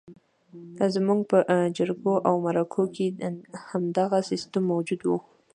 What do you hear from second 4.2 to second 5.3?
سیستم موجود وو.